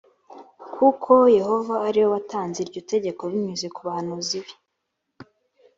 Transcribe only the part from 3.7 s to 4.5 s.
ku bahanuzi